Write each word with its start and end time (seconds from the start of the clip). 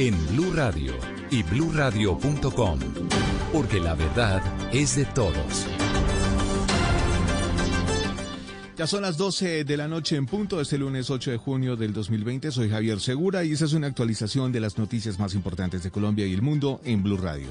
en 0.00 0.16
Blue 0.28 0.50
Radio 0.54 0.94
y 1.30 1.42
bluradio.com, 1.42 2.78
porque 3.52 3.80
la 3.80 3.94
verdad 3.94 4.42
es 4.72 4.96
de 4.96 5.04
todos. 5.04 5.66
Ya 8.78 8.86
son 8.86 9.02
las 9.02 9.18
12 9.18 9.64
de 9.64 9.76
la 9.76 9.88
noche 9.88 10.16
en 10.16 10.24
punto, 10.24 10.58
este 10.58 10.78
lunes 10.78 11.10
8 11.10 11.32
de 11.32 11.36
junio 11.36 11.76
del 11.76 11.92
2020. 11.92 12.50
Soy 12.50 12.70
Javier 12.70 12.98
Segura 12.98 13.44
y 13.44 13.52
esa 13.52 13.66
es 13.66 13.74
una 13.74 13.88
actualización 13.88 14.52
de 14.52 14.60
las 14.60 14.78
noticias 14.78 15.18
más 15.18 15.34
importantes 15.34 15.82
de 15.82 15.90
Colombia 15.90 16.26
y 16.26 16.32
el 16.32 16.40
mundo 16.40 16.80
en 16.82 17.02
Blue 17.02 17.18
Radio. 17.18 17.48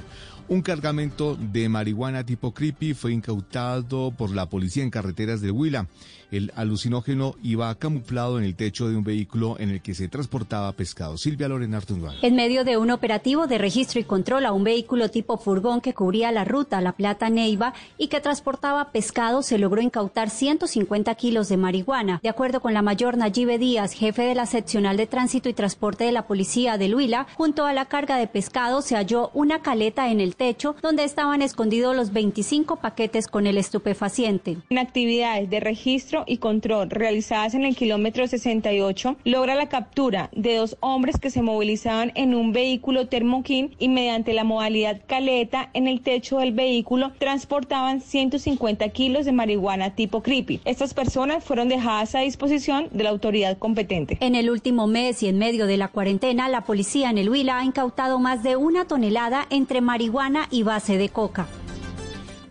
Un 0.48 0.64
cargamento 0.64 1.38
de 1.40 1.70
marihuana 1.70 2.26
tipo 2.26 2.52
creepy 2.52 2.96
fue 2.96 3.14
incautado 3.14 4.10
por 4.10 4.32
la 4.32 4.50
policía 4.50 4.82
en 4.82 4.90
carreteras 4.90 5.42
de 5.42 5.52
Huila. 5.52 5.86
El 6.32 6.52
alucinógeno 6.56 7.36
iba 7.42 7.74
camuflado 7.76 8.38
en 8.38 8.44
el 8.44 8.56
techo 8.56 8.90
de 8.90 8.96
un 8.96 9.04
vehículo 9.04 9.56
en 9.60 9.70
el 9.70 9.82
que 9.82 9.96
se 9.96 10.08
transportaba 10.08 10.72
pescado. 10.74 11.18
Silvia 11.18 11.48
Lorena. 11.48 11.80
En 12.22 12.36
medio 12.36 12.64
de 12.64 12.78
un 12.78 12.90
operativo 12.92 13.48
de 13.48 13.58
registro 13.58 14.00
y 14.00 14.04
control 14.04 14.46
a 14.46 14.52
un 14.52 14.64
vehículo 14.64 15.10
tipo 15.10 15.38
furgón 15.38 15.82
que 15.82 15.94
cubría 15.94 16.32
la 16.32 16.44
ruta 16.44 16.82
La 16.82 16.94
Plata 16.94 17.30
Neiva 17.30 17.74
y 17.98 18.08
que 18.08 18.20
transportaba 18.20 18.92
pescado, 18.92 19.44
se 19.44 19.58
logró 19.58 19.82
incautar 19.82 20.30
150 20.30 21.14
kilos 21.16 21.48
de 21.48 21.58
marihuana. 21.58 22.20
De 22.24 22.30
acuerdo 22.30 22.60
con 22.60 22.74
la 22.74 22.82
mayor 22.82 23.18
Nayibe 23.18 23.58
Díaz, 23.58 23.94
jefe 23.94 24.24
de 24.24 24.36
la 24.36 24.46
seccional 24.46 24.98
de 24.98 25.08
tránsito 25.08 25.48
y 25.48 25.54
transporte 25.54 26.04
de 26.04 26.12
la 26.12 26.28
policía 26.28 26.78
de 26.78 26.94
Huila, 26.94 27.28
junto 27.36 27.66
a 27.66 27.74
la 27.74 27.86
carga 27.86 28.18
de 28.18 28.28
pescado 28.28 28.82
se 28.82 28.96
halló 28.96 29.30
una 29.34 29.62
caleta 29.62 30.12
en 30.12 30.20
el 30.20 30.36
techo 30.36 30.76
donde 30.82 31.04
estaban 31.04 31.42
escondidos 31.42 31.96
los 31.96 32.12
25 32.12 32.78
paquetes 32.78 33.28
con 33.28 33.48
el 33.48 33.58
estupefaciente. 33.58 34.58
En 34.70 34.80
actividades 34.80 35.50
de 35.50 35.60
registro 35.60 36.19
y 36.28 36.38
control 36.38 36.90
realizadas 36.90 37.54
en 37.54 37.66
el 37.66 37.76
kilómetro 37.76 38.28
68 38.28 39.18
logra 39.24 39.56
la 39.56 39.70
captura 39.70 40.30
de 40.36 40.56
dos 40.56 40.78
hombres 40.80 41.18
que 41.20 41.30
se 41.30 41.42
movilizaban 41.42 42.12
en 42.16 42.36
un 42.36 42.52
vehículo 42.52 43.08
termoquín 43.08 43.76
y 43.80 43.90
mediante 43.90 44.34
la 44.34 44.44
modalidad 44.44 45.02
caleta 45.08 45.70
en 45.74 45.88
el 45.88 46.02
techo 46.02 46.40
del 46.40 46.52
vehículo 46.52 47.12
transportaban 47.18 48.02
150 48.02 48.90
kilos 48.90 49.26
de 49.26 49.32
marihuana 49.32 49.96
tipo 49.96 50.22
creepy. 50.22 50.62
Estas 50.66 50.94
personas 50.94 51.44
fueron 51.44 51.70
dejadas 51.70 52.16
a 52.16 52.20
disposición 52.20 52.88
de 52.92 53.04
la 53.04 53.10
autoridad 53.10 53.58
competente. 53.58 54.18
En 54.22 54.36
el 54.36 54.50
último 54.50 54.88
mes 54.88 55.24
y 55.24 55.28
en 55.28 55.38
medio 55.38 55.66
de 55.66 55.78
la 55.78 55.88
cuarentena, 55.88 56.50
la 56.50 56.62
policía 56.62 57.10
en 57.10 57.18
el 57.18 57.30
Huila 57.30 57.60
ha 57.60 57.66
incautado 57.66 58.20
más 58.20 58.44
de 58.44 58.56
una 58.56 58.86
tonelada 58.86 59.46
entre 59.50 59.82
marihuana 59.82 60.48
y 60.52 60.64
base 60.64 60.98
de 60.98 61.10
coca. 61.10 61.48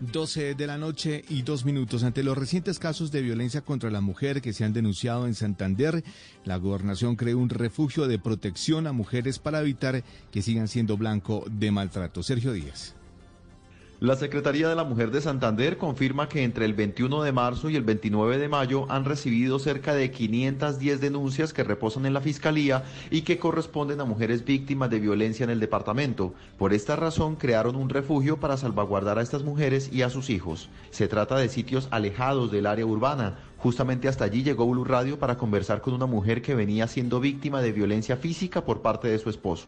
12 0.01 0.55
de 0.55 0.67
la 0.67 0.77
noche 0.77 1.23
y 1.29 1.41
dos 1.41 1.65
minutos. 1.65 2.03
Ante 2.03 2.23
los 2.23 2.37
recientes 2.37 2.79
casos 2.79 3.11
de 3.11 3.21
violencia 3.21 3.61
contra 3.61 3.91
la 3.91 4.01
mujer 4.01 4.41
que 4.41 4.53
se 4.53 4.63
han 4.63 4.73
denunciado 4.73 5.27
en 5.27 5.35
Santander, 5.35 6.03
la 6.45 6.57
gobernación 6.57 7.15
creó 7.15 7.37
un 7.37 7.49
refugio 7.49 8.07
de 8.07 8.19
protección 8.19 8.87
a 8.87 8.93
mujeres 8.93 9.39
para 9.39 9.61
evitar 9.61 10.03
que 10.31 10.41
sigan 10.41 10.67
siendo 10.67 10.97
blanco 10.97 11.45
de 11.49 11.71
maltrato. 11.71 12.23
Sergio 12.23 12.53
Díaz. 12.53 12.95
La 14.01 14.15
Secretaría 14.15 14.69
de 14.69 14.77
la 14.77 14.85
Mujer 14.85 15.11
de 15.11 15.19
Santander 15.19 15.77
confirma 15.77 16.29
que 16.29 16.45
entre 16.45 16.63
el 16.63 16.73
21 16.73 17.21
de 17.21 17.33
marzo 17.33 17.69
y 17.69 17.75
el 17.75 17.83
29 17.83 18.37
de 18.37 18.47
mayo 18.47 18.85
han 18.89 19.03
recibido 19.03 19.59
cerca 19.59 19.93
de 19.93 20.09
510 20.09 21.01
denuncias 21.01 21.51
que 21.51 21.65
reposan 21.65 22.05
en 22.05 22.13
la 22.13 22.21
Fiscalía 22.21 22.85
y 23.11 23.23
que 23.23 23.39
corresponden 23.39 23.99
a 23.99 24.05
mujeres 24.05 24.45
víctimas 24.45 24.89
de 24.89 25.01
violencia 25.01 25.43
en 25.43 25.49
el 25.49 25.59
departamento. 25.59 26.33
Por 26.57 26.71
esta 26.71 26.95
razón 26.95 27.35
crearon 27.35 27.75
un 27.75 27.89
refugio 27.89 28.39
para 28.39 28.55
salvaguardar 28.55 29.19
a 29.19 29.21
estas 29.21 29.43
mujeres 29.43 29.89
y 29.91 30.03
a 30.03 30.09
sus 30.09 30.29
hijos. 30.29 30.69
Se 30.91 31.09
trata 31.09 31.35
de 31.35 31.49
sitios 31.49 31.89
alejados 31.91 32.53
del 32.53 32.67
área 32.67 32.85
urbana. 32.85 33.37
Justamente 33.57 34.07
hasta 34.07 34.23
allí 34.23 34.43
llegó 34.43 34.65
Blue 34.65 34.85
Radio 34.85 35.19
para 35.19 35.37
conversar 35.37 35.81
con 35.81 35.93
una 35.93 36.05
mujer 36.05 36.41
que 36.41 36.55
venía 36.55 36.87
siendo 36.87 37.19
víctima 37.19 37.61
de 37.61 37.73
violencia 37.73 38.15
física 38.15 38.63
por 38.63 38.81
parte 38.81 39.09
de 39.09 39.19
su 39.19 39.29
esposo 39.29 39.67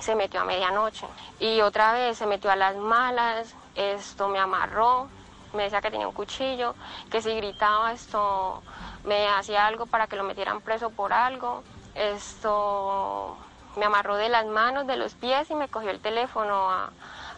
se 0.00 0.14
metió 0.14 0.40
a 0.40 0.44
medianoche 0.44 1.06
y 1.38 1.60
otra 1.60 1.92
vez 1.92 2.18
se 2.18 2.26
metió 2.26 2.50
a 2.50 2.56
las 2.56 2.76
malas, 2.76 3.54
esto 3.74 4.28
me 4.28 4.38
amarró, 4.38 5.08
me 5.52 5.64
decía 5.64 5.80
que 5.80 5.90
tenía 5.90 6.08
un 6.08 6.14
cuchillo, 6.14 6.74
que 7.10 7.22
si 7.22 7.34
gritaba 7.34 7.92
esto 7.92 8.62
me 9.04 9.28
hacía 9.28 9.66
algo 9.66 9.86
para 9.86 10.06
que 10.06 10.16
lo 10.16 10.24
metieran 10.24 10.60
preso 10.60 10.90
por 10.90 11.12
algo, 11.12 11.62
esto 11.94 13.36
me 13.76 13.84
amarró 13.84 14.16
de 14.16 14.28
las 14.28 14.46
manos, 14.46 14.86
de 14.86 14.96
los 14.96 15.14
pies 15.14 15.50
y 15.50 15.54
me 15.54 15.68
cogió 15.68 15.90
el 15.90 16.00
teléfono 16.00 16.70
a, 16.70 16.90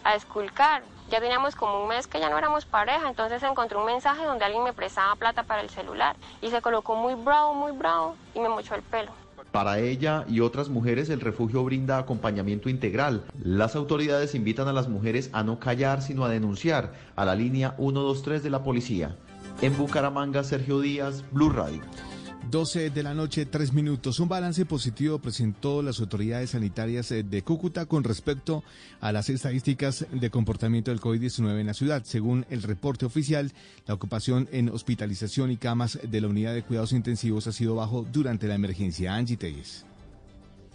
a 0.04 0.14
esculcar. 0.14 0.82
Ya 1.08 1.20
teníamos 1.20 1.56
como 1.56 1.82
un 1.82 1.88
mes 1.88 2.06
que 2.06 2.20
ya 2.20 2.30
no 2.30 2.38
éramos 2.38 2.64
pareja, 2.64 3.08
entonces 3.08 3.42
encontré 3.42 3.76
un 3.76 3.84
mensaje 3.84 4.24
donde 4.24 4.44
alguien 4.44 4.64
me 4.64 4.72
prestaba 4.72 5.14
plata 5.16 5.42
para 5.42 5.60
el 5.60 5.68
celular 5.68 6.16
y 6.40 6.50
se 6.50 6.62
colocó 6.62 6.94
muy 6.94 7.14
bravo, 7.14 7.54
muy 7.54 7.72
bravo 7.72 8.16
y 8.34 8.40
me 8.40 8.48
mochó 8.48 8.74
el 8.74 8.82
pelo. 8.82 9.22
Para 9.52 9.78
ella 9.80 10.24
y 10.28 10.40
otras 10.40 10.70
mujeres 10.70 11.10
el 11.10 11.20
refugio 11.20 11.62
brinda 11.62 11.98
acompañamiento 11.98 12.70
integral. 12.70 13.22
Las 13.44 13.76
autoridades 13.76 14.34
invitan 14.34 14.66
a 14.66 14.72
las 14.72 14.88
mujeres 14.88 15.28
a 15.34 15.44
no 15.44 15.58
callar 15.60 16.00
sino 16.00 16.24
a 16.24 16.30
denunciar 16.30 16.94
a 17.16 17.26
la 17.26 17.34
línea 17.34 17.76
123 17.76 18.42
de 18.42 18.50
la 18.50 18.64
policía. 18.64 19.14
En 19.60 19.76
Bucaramanga, 19.76 20.42
Sergio 20.42 20.80
Díaz, 20.80 21.22
Blue 21.30 21.50
Radio. 21.50 21.82
12 22.50 22.91
de 22.91 23.03
la 23.03 23.14
noche, 23.14 23.47
3 23.47 23.72
minutos. 23.72 24.19
Un 24.20 24.28
balance 24.28 24.66
positivo 24.66 25.19
presentó 25.19 25.80
las 25.80 26.00
autoridades 26.00 26.50
sanitarias 26.50 27.10
eh, 27.12 27.22
de 27.22 27.42
Cúcuta 27.42 27.86
con 27.86 28.04
respecto 28.04 28.64
a 29.00 29.12
las 29.12 29.30
estadísticas 29.30 30.06
de 30.10 30.30
comportamiento 30.30 30.91
del 30.91 31.00
COVID-19 31.00 31.60
en 31.60 31.66
la 31.66 31.75
ciudad. 31.75 32.03
Según 32.04 32.44
el 32.50 32.62
reporte 32.62 33.06
oficial, 33.06 33.53
la 33.86 33.94
ocupación 33.94 34.48
en 34.53 34.69
hospitalización 34.69 35.50
y 35.50 35.56
camas 35.56 35.98
de 36.03 36.20
la 36.20 36.28
unidad 36.28 36.54
de 36.54 36.62
cuidados 36.62 36.92
intensivos 36.92 37.47
ha 37.47 37.53
sido 37.53 37.76
bajo 37.76 38.06
durante 38.12 38.48
la 38.48 38.54
emergencia. 38.54 39.14
Angie 39.14 39.36
Telles. 39.36 39.86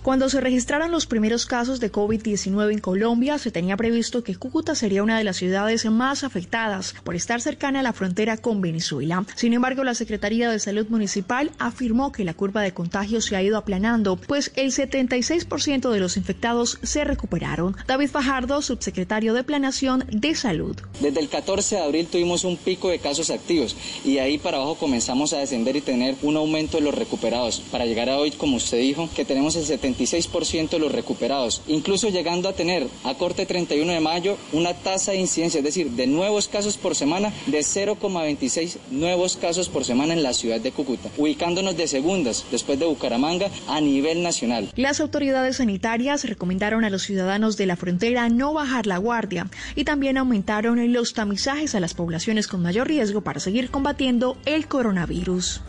Cuando 0.03 0.29
se 0.29 0.39
registraron 0.39 0.91
los 0.91 1.05
primeros 1.05 1.45
casos 1.45 1.81
de 1.81 1.91
COVID-19 1.91 2.71
en 2.71 2.79
Colombia, 2.79 3.37
se 3.37 3.51
tenía 3.51 3.75
previsto 3.75 4.23
que 4.23 4.35
Cúcuta 4.35 4.73
sería 4.73 5.03
una 5.03 5.17
de 5.17 5.25
las 5.25 5.35
ciudades 5.35 5.85
más 5.85 6.23
afectadas 6.23 6.95
por 7.03 7.15
estar 7.15 7.41
cercana 7.41 7.81
a 7.81 7.83
la 7.83 7.91
frontera 7.91 8.37
con 8.37 8.61
Venezuela. 8.61 9.25
Sin 9.35 9.53
embargo, 9.53 9.83
la 9.83 9.95
Secretaría 9.95 10.49
de 10.49 10.59
Salud 10.59 10.87
Municipal 10.87 11.51
afirmó 11.59 12.13
que 12.13 12.23
la 12.23 12.33
curva 12.33 12.61
de 12.61 12.73
contagio 12.73 13.19
se 13.19 13.35
ha 13.35 13.43
ido 13.43 13.57
aplanando, 13.57 14.15
pues 14.15 14.51
el 14.55 14.71
76% 14.71 15.91
de 15.91 15.99
los 15.99 16.15
infectados 16.15 16.79
se 16.83 17.03
recuperaron. 17.03 17.75
David 17.85 18.09
Fajardo, 18.09 18.61
subsecretario 18.61 19.33
de 19.33 19.43
Planación 19.43 20.05
de 20.09 20.35
Salud. 20.35 20.77
Desde 21.01 21.19
el 21.19 21.27
14 21.27 21.75
de 21.75 21.81
abril 21.81 22.07
tuvimos 22.07 22.45
un 22.45 22.55
pico 22.55 22.89
de 22.89 22.99
casos 22.99 23.29
activos 23.29 23.75
y 24.05 24.19
ahí 24.19 24.37
para 24.37 24.57
abajo 24.57 24.75
comenzamos 24.75 25.33
a 25.33 25.39
descender 25.39 25.75
y 25.75 25.81
tener 25.81 26.15
un 26.21 26.37
aumento 26.37 26.77
de 26.77 26.83
los 26.83 26.95
recuperados 26.95 27.61
para 27.71 27.85
llegar 27.85 28.09
a 28.09 28.17
hoy, 28.17 28.31
como 28.31 28.55
usted 28.55 28.79
dijo, 28.79 29.09
que 29.13 29.25
tenemos 29.25 29.55
el 29.55 29.65
76 29.93 30.27
26% 30.27 30.69
de 30.69 30.79
los 30.79 30.91
recuperados, 30.91 31.61
incluso 31.67 32.09
llegando 32.09 32.49
a 32.49 32.53
tener 32.53 32.87
a 33.03 33.13
corte 33.15 33.45
31 33.45 33.93
de 33.93 33.99
mayo 33.99 34.37
una 34.51 34.73
tasa 34.73 35.11
de 35.11 35.19
incidencia, 35.19 35.59
es 35.59 35.63
decir, 35.63 35.91
de 35.91 36.07
nuevos 36.07 36.47
casos 36.47 36.77
por 36.77 36.95
semana 36.95 37.31
de 37.45 37.59
0,26 37.59 38.77
nuevos 38.91 39.37
casos 39.37 39.69
por 39.69 39.83
semana 39.85 40.13
en 40.13 40.23
la 40.23 40.33
ciudad 40.33 40.59
de 40.59 40.71
Cúcuta, 40.71 41.09
ubicándonos 41.17 41.77
de 41.77 41.87
segundas 41.87 42.45
después 42.51 42.79
de 42.79 42.85
Bucaramanga 42.85 43.49
a 43.67 43.81
nivel 43.81 44.23
nacional. 44.23 44.69
Las 44.75 44.99
autoridades 44.99 45.57
sanitarias 45.57 46.25
recomendaron 46.25 46.83
a 46.83 46.89
los 46.89 47.03
ciudadanos 47.03 47.57
de 47.57 47.65
la 47.65 47.75
frontera 47.75 48.29
no 48.29 48.53
bajar 48.53 48.87
la 48.87 48.97
guardia 48.97 49.49
y 49.75 49.83
también 49.83 50.17
aumentaron 50.17 50.91
los 50.91 51.13
tamizajes 51.13 51.75
a 51.75 51.79
las 51.79 51.93
poblaciones 51.93 52.47
con 52.47 52.61
mayor 52.61 52.87
riesgo 52.87 53.21
para 53.21 53.39
seguir 53.39 53.69
combatiendo 53.69 54.37
el 54.45 54.67
coronavirus. 54.67 55.61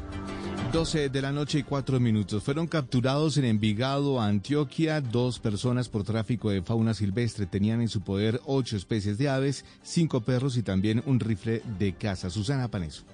12 0.73 1.09
de 1.09 1.23
la 1.23 1.33
noche 1.33 1.61
y 1.61 1.63
4 1.63 1.99
minutos. 1.99 2.43
Fueron 2.43 2.67
capturados 2.67 3.39
en 3.39 3.47
Envigado, 3.47 4.21
Antioquia, 4.21 5.01
dos 5.01 5.39
personas 5.39 5.89
por 5.89 6.05
tráfico 6.05 6.51
de 6.51 6.61
fauna 6.61 6.93
silvestre. 6.93 7.47
Tenían 7.47 7.81
en 7.81 7.89
su 7.89 8.03
poder 8.03 8.41
ocho 8.45 8.77
especies 8.77 9.17
de 9.17 9.31
aves, 9.31 9.65
cinco 9.83 10.21
perros 10.21 10.59
y 10.59 10.63
también 10.63 11.03
un 11.07 11.21
rifle 11.21 11.63
de 11.79 11.95
caza. 11.95 12.29
Susana 12.29 12.69
Paneso. 12.69 13.05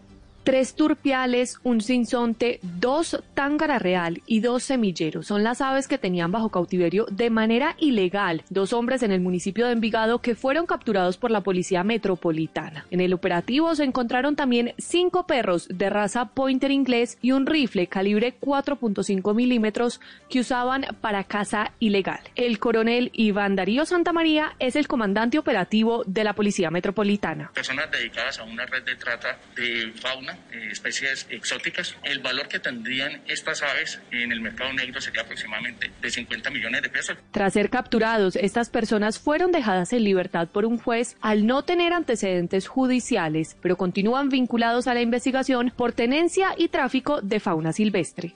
Tres 0.44 0.74
turpiales, 0.74 1.58
un 1.64 1.80
sinsonte, 1.80 2.60
dos 2.62 3.22
tángara 3.32 3.78
real 3.78 4.22
y 4.26 4.40
dos 4.40 4.62
semilleros. 4.62 5.26
Son 5.26 5.42
las 5.42 5.62
aves 5.62 5.88
que 5.88 5.98
tenían 5.98 6.30
bajo 6.30 6.50
cautiverio 6.50 7.06
de 7.10 7.30
manera 7.30 7.74
ilegal 7.78 8.44
dos 8.50 8.74
hombres 8.74 9.02
en 9.02 9.10
el 9.10 9.20
municipio 9.20 9.66
de 9.66 9.72
Envigado 9.72 10.20
que 10.20 10.34
fueron 10.34 10.66
capturados 10.66 11.16
por 11.16 11.30
la 11.30 11.40
policía 11.40 11.82
metropolitana. 11.82 12.86
En 12.90 13.00
el 13.00 13.14
operativo 13.14 13.74
se 13.74 13.84
encontraron 13.84 14.36
también 14.36 14.74
cinco 14.78 15.26
perros 15.26 15.66
de 15.68 15.88
raza 15.88 16.26
pointer 16.26 16.70
inglés 16.70 17.18
y 17.22 17.32
un 17.32 17.46
rifle 17.46 17.86
calibre 17.86 18.34
4.5 18.38 19.34
milímetros 19.34 20.00
que 20.28 20.40
usaban 20.40 20.84
para 21.00 21.24
caza 21.24 21.72
ilegal. 21.80 22.20
El 22.34 22.58
coronel 22.58 23.10
Iván 23.14 23.56
Darío 23.56 23.86
Santamaría 23.86 24.54
es 24.58 24.76
el 24.76 24.88
comandante 24.88 25.38
operativo 25.38 26.04
de 26.06 26.22
la 26.22 26.34
policía 26.34 26.70
metropolitana. 26.70 27.50
Personas 27.54 27.90
dedicadas 27.90 28.38
a 28.38 28.44
una 28.44 28.66
red 28.66 28.84
de 28.84 28.96
trata 28.96 29.38
de 29.56 29.92
fauna 29.94 30.33
eh, 30.52 30.68
especies 30.70 31.26
exóticas. 31.30 31.96
El 32.02 32.20
valor 32.20 32.48
que 32.48 32.58
tendrían 32.58 33.22
estas 33.26 33.62
aves 33.62 34.00
en 34.10 34.32
el 34.32 34.40
mercado 34.40 34.72
negro 34.72 35.00
sería 35.00 35.22
aproximadamente 35.22 35.90
de 36.00 36.10
50 36.10 36.50
millones 36.50 36.82
de 36.82 36.88
pesos. 36.88 37.16
Tras 37.30 37.52
ser 37.52 37.70
capturados, 37.70 38.36
estas 38.36 38.70
personas 38.70 39.18
fueron 39.18 39.52
dejadas 39.52 39.92
en 39.92 40.04
libertad 40.04 40.48
por 40.48 40.64
un 40.64 40.78
juez 40.78 41.16
al 41.20 41.46
no 41.46 41.62
tener 41.62 41.92
antecedentes 41.92 42.68
judiciales, 42.68 43.56
pero 43.60 43.76
continúan 43.76 44.28
vinculados 44.28 44.86
a 44.86 44.94
la 44.94 45.00
investigación 45.00 45.72
por 45.76 45.92
tenencia 45.92 46.54
y 46.56 46.68
tráfico 46.68 47.20
de 47.20 47.40
fauna 47.40 47.72
silvestre. 47.72 48.34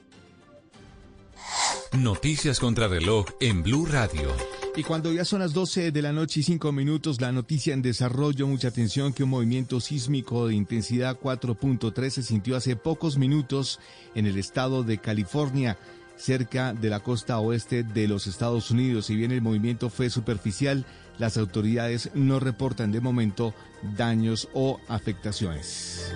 Noticias 1.92 2.60
contra 2.60 2.88
reloj 2.88 3.26
en 3.40 3.62
Blue 3.62 3.86
Radio. 3.86 4.34
Y 4.76 4.84
cuando 4.84 5.12
ya 5.12 5.24
son 5.24 5.40
las 5.40 5.52
12 5.52 5.90
de 5.90 6.02
la 6.02 6.12
noche 6.12 6.40
y 6.40 6.42
5 6.44 6.70
minutos, 6.70 7.20
la 7.20 7.32
noticia 7.32 7.74
en 7.74 7.82
desarrollo, 7.82 8.46
mucha 8.46 8.68
atención 8.68 9.12
que 9.12 9.24
un 9.24 9.30
movimiento 9.30 9.80
sísmico 9.80 10.46
de 10.46 10.54
intensidad 10.54 11.18
4.3 11.18 12.10
se 12.10 12.22
sintió 12.22 12.56
hace 12.56 12.76
pocos 12.76 13.18
minutos 13.18 13.80
en 14.14 14.26
el 14.26 14.38
estado 14.38 14.84
de 14.84 14.98
California 14.98 15.78
cerca 16.16 16.74
de 16.74 16.90
la 16.90 17.00
costa 17.00 17.38
oeste 17.38 17.82
de 17.82 18.06
los 18.06 18.26
Estados 18.26 18.70
Unidos. 18.70 19.06
Si 19.06 19.16
bien 19.16 19.32
el 19.32 19.42
movimiento 19.42 19.90
fue 19.90 20.10
superficial, 20.10 20.84
las 21.18 21.36
autoridades 21.36 22.10
no 22.14 22.40
reportan 22.40 22.92
de 22.92 23.00
momento 23.00 23.54
daños 23.96 24.48
o 24.54 24.80
afectaciones. 24.88 26.12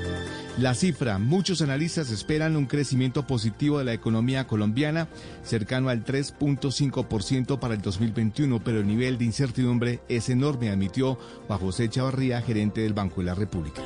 La 0.58 0.74
cifra, 0.74 1.18
muchos 1.18 1.62
analistas 1.62 2.10
esperan 2.10 2.56
un 2.56 2.66
crecimiento 2.66 3.26
positivo 3.26 3.78
de 3.78 3.84
la 3.84 3.94
economía 3.94 4.46
colombiana 4.46 5.08
cercano 5.42 5.88
al 5.88 6.04
3.5% 6.04 7.58
para 7.58 7.74
el 7.74 7.80
2021, 7.80 8.62
pero 8.62 8.80
el 8.80 8.86
nivel 8.86 9.16
de 9.16 9.24
incertidumbre 9.24 10.00
es 10.08 10.28
enorme, 10.28 10.70
admitió 10.70 11.18
Juan 11.46 11.58
José 11.58 11.88
Chavarría, 11.88 12.42
gerente 12.42 12.82
del 12.82 12.92
Banco 12.92 13.20
de 13.20 13.26
la 13.26 13.34
República. 13.34 13.82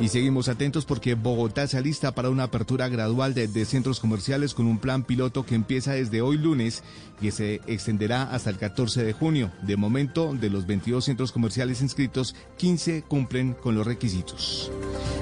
Y 0.00 0.08
seguimos 0.08 0.48
atentos 0.48 0.84
porque 0.84 1.14
Bogotá 1.14 1.66
se 1.68 1.78
alista 1.78 2.12
para 2.12 2.30
una 2.30 2.44
apertura 2.44 2.88
gradual 2.88 3.32
de, 3.32 3.64
centros 3.64 4.00
comerciales 4.00 4.52
con 4.52 4.66
un 4.66 4.78
plan 4.78 5.04
piloto 5.04 5.46
que 5.46 5.54
empieza 5.54 5.92
desde 5.92 6.20
hoy 6.20 6.36
lunes 6.36 6.82
y 7.20 7.30
se 7.30 7.60
extenderá 7.66 8.24
hasta 8.24 8.50
el 8.50 8.58
14 8.58 9.04
de 9.04 9.12
junio. 9.12 9.52
De 9.62 9.76
momento, 9.76 10.34
de 10.34 10.50
los 10.50 10.66
22 10.66 11.04
centros 11.04 11.32
comerciales 11.32 11.80
inscritos, 11.80 12.34
15 12.58 13.02
cumplen 13.02 13.54
con 13.54 13.74
los 13.76 13.86
requisitos. 13.86 14.70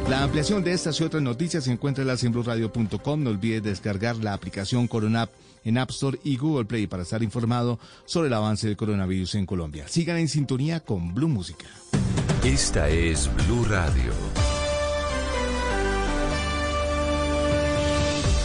La 0.09 0.23
ampliación 0.23 0.65
de 0.65 0.73
estas 0.73 0.99
y 1.01 1.05
otras 1.05 1.23
noticias 1.23 1.65
se 1.65 1.73
encuentra 1.73 2.03
en 2.03 2.09
la 2.09 2.17
No 3.17 3.31
olvide 3.31 3.61
descargar 3.61 4.17
la 4.17 4.33
aplicación 4.33 4.89
Coronap 4.89 5.31
en 5.65 5.79
App 5.79 5.91
Store 5.91 6.19
y 6.25 6.37
Google 6.37 6.65
Play 6.65 6.87
para 6.87 7.03
estar 7.03 7.23
informado 7.23 7.79
sobre 8.05 8.29
el 8.29 8.35
avance 8.35 8.67
del 8.67 8.77
coronavirus 8.77 9.37
en 9.37 9.47
Colombia. 9.47 9.87
Sigan 9.87 10.17
en 10.17 10.29
sintonía 10.29 10.81
con 10.81 11.15
Blue 11.15 11.29
Música. 11.29 11.67
Esta 12.43 12.89
es 12.89 13.31
Blue 13.47 13.65
Radio. 13.65 14.13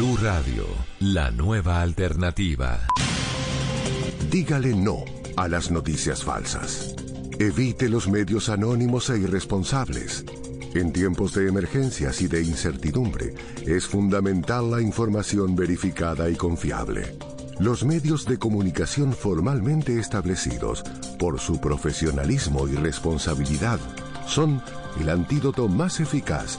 Blue 0.00 0.16
Radio, 0.16 0.64
la 1.00 1.30
nueva 1.30 1.82
alternativa. 1.82 2.80
Dígale 4.30 4.74
no 4.74 5.04
a 5.36 5.46
las 5.46 5.70
noticias 5.70 6.24
falsas. 6.24 6.94
Evite 7.38 7.90
los 7.90 8.08
medios 8.08 8.48
anónimos 8.48 9.10
e 9.10 9.18
irresponsables. 9.18 10.24
En 10.72 10.94
tiempos 10.94 11.34
de 11.34 11.48
emergencias 11.48 12.22
y 12.22 12.28
de 12.28 12.42
incertidumbre, 12.42 13.34
es 13.66 13.86
fundamental 13.86 14.70
la 14.70 14.80
información 14.80 15.54
verificada 15.54 16.30
y 16.30 16.34
confiable. 16.34 17.18
Los 17.58 17.84
medios 17.84 18.24
de 18.24 18.38
comunicación 18.38 19.12
formalmente 19.12 19.98
establecidos, 19.98 20.82
por 21.18 21.38
su 21.38 21.60
profesionalismo 21.60 22.66
y 22.68 22.76
responsabilidad, 22.76 23.78
son 24.26 24.62
el 24.98 25.10
antídoto 25.10 25.68
más 25.68 26.00
eficaz 26.00 26.58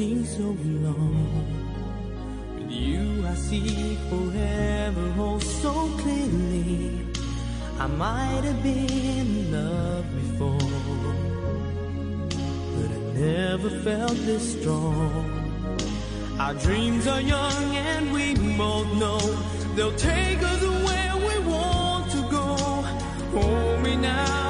so 0.00 0.56
long. 0.86 1.44
With 2.54 2.70
you 2.70 3.26
I 3.26 3.34
see 3.34 3.98
forever, 4.08 5.14
oh 5.18 5.38
so 5.38 5.72
clearly. 5.98 7.06
I 7.78 7.86
might 7.86 8.42
have 8.44 8.62
been 8.62 8.88
in 8.88 9.52
love 9.52 10.06
before, 10.20 10.72
but 12.76 12.90
I 12.98 13.00
never 13.12 13.68
felt 13.84 14.16
this 14.24 14.58
strong. 14.58 15.26
Our 16.38 16.54
dreams 16.54 17.06
are 17.06 17.20
young 17.20 17.76
and 17.76 18.10
we 18.10 18.34
both 18.56 18.90
know 18.94 19.20
they'll 19.76 19.96
take 19.96 20.42
us 20.42 20.62
where 20.86 21.16
we 21.28 21.36
want 21.46 22.10
to 22.12 22.22
go. 22.30 22.56
Hold 23.34 23.82
me 23.82 23.96
now. 23.96 24.49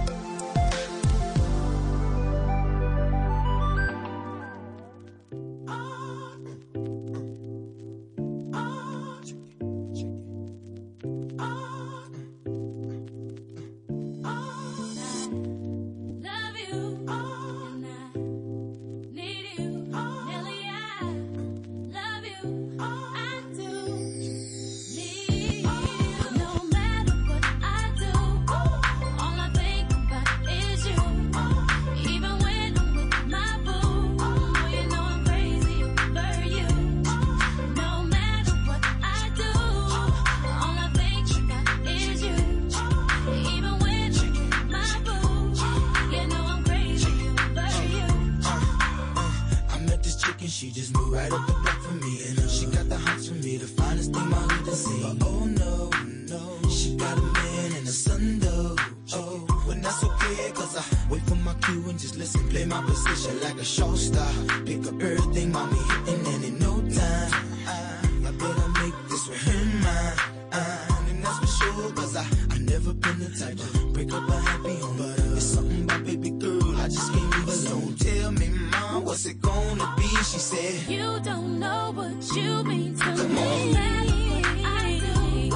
Don't 81.19 81.59
know 81.59 81.91
what 81.93 82.35
you 82.35 82.63
mean 82.63 82.95
to 82.95 83.05
me. 83.05 83.35
No 83.35 83.45
matter 83.73 84.15
what 84.31 84.45
I 84.65 84.99
do, 85.05 85.55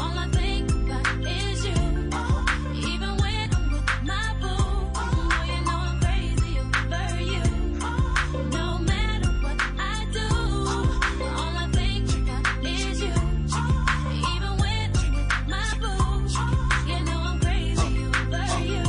all 0.00 0.18
I 0.18 0.26
think 0.32 0.70
about 0.70 1.06
is 1.26 1.64
you. 1.66 1.82
Even 2.92 3.12
when 3.22 3.48
I'm 3.54 3.64
with 3.72 3.88
my 4.10 4.26
boo, 4.40 4.64
you 5.50 5.58
know 5.66 5.78
I'm 5.86 6.00
crazy 6.00 6.52
over 6.64 7.22
you. 7.32 7.44
No 8.58 8.78
matter 8.78 9.30
what 9.44 9.58
I 9.78 10.06
do, 10.16 10.28
all 11.40 11.56
I 11.64 11.68
think 11.72 12.08
about 12.22 12.64
is 12.64 13.00
you. 13.02 13.16
Even 14.32 14.52
when 14.62 14.88
I'm 14.96 15.04
with 15.12 15.48
my 15.52 15.68
boo, 15.82 16.04
you 16.90 16.98
know 17.04 17.20
I'm 17.30 17.38
crazy 17.40 17.92
over 18.08 18.64
you. 18.72 18.84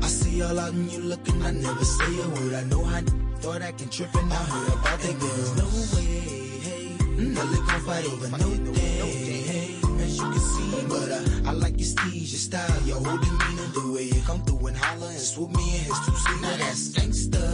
I 0.00 0.06
see 0.06 0.42
all 0.42 0.72
you 0.72 1.00
looking. 1.00 1.42
I 1.42 1.50
never 1.50 1.84
say 1.84 2.12
a 2.22 2.28
word. 2.28 2.54
I 2.54 2.62
know 2.64 2.84
I 2.84 3.23
start 3.44 3.62
acting 3.62 3.90
trippin'. 3.90 4.32
I 4.32 4.36
heard 4.36 4.72
about 4.72 4.98
the 5.00 5.12
girl. 5.20 5.28
There's 5.36 5.56
no 5.60 5.66
way, 5.96 6.16
hey. 6.64 6.96
Mm-hmm. 6.96 7.20
Mm. 7.20 7.36
Well, 7.36 7.66
gon' 7.68 7.80
fight 7.84 8.06
over 8.06 8.28
no 8.40 8.50
day, 8.72 8.98
no 9.00 9.06
day, 9.28 9.42
hey. 9.52 9.68
As 10.04 10.16
you 10.16 10.26
can 10.32 10.44
see, 10.52 10.70
but 10.88 11.10
uh, 11.12 11.50
I 11.50 11.52
like 11.52 11.76
your 11.76 11.90
steez, 11.92 12.32
your 12.32 12.42
style, 12.48 12.82
your 12.88 13.00
whole 13.04 13.18
demeanor, 13.18 13.68
the 13.76 13.92
way 13.92 14.04
you 14.04 14.22
come 14.22 14.40
through 14.44 14.66
and 14.68 14.76
holler 14.76 15.08
and 15.08 15.20
swoop 15.20 15.50
me 15.50 15.64
in 15.76 15.84
his 15.84 15.98
two 16.06 16.16
seat. 16.24 16.40
Now 16.40 16.56
that's 16.56 16.88
gangsta, 16.96 17.44